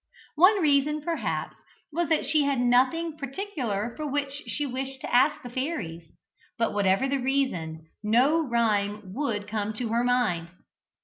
[0.37, 1.55] One reason, perhaps,
[1.93, 6.11] was that she had nothing particular for which she wished to ask the fairies,
[6.57, 10.47] but, whatever the reason, no rhyme would come to her mind.